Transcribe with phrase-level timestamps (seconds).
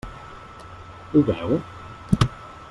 [1.11, 1.61] Ho veu?